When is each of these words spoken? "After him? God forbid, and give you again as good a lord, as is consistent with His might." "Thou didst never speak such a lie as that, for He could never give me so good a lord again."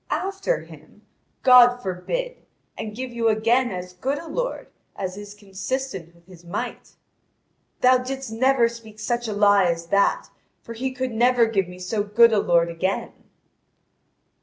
"After 0.09 0.61
him? 0.61 1.03
God 1.43 1.77
forbid, 1.77 2.37
and 2.75 2.95
give 2.95 3.11
you 3.11 3.27
again 3.27 3.69
as 3.69 3.93
good 3.93 4.17
a 4.17 4.25
lord, 4.27 4.65
as 4.95 5.15
is 5.15 5.35
consistent 5.35 6.15
with 6.15 6.25
His 6.25 6.43
might." 6.43 6.93
"Thou 7.81 7.99
didst 7.99 8.31
never 8.31 8.67
speak 8.67 8.97
such 8.97 9.27
a 9.27 9.33
lie 9.33 9.65
as 9.65 9.85
that, 9.89 10.29
for 10.63 10.73
He 10.73 10.91
could 10.91 11.11
never 11.11 11.45
give 11.45 11.67
me 11.67 11.77
so 11.77 12.01
good 12.01 12.33
a 12.33 12.39
lord 12.39 12.67
again." 12.71 13.11